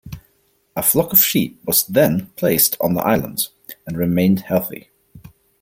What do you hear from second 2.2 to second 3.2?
placed on the